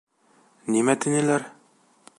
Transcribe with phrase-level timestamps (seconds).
[0.75, 1.47] —Нимә тинеләр?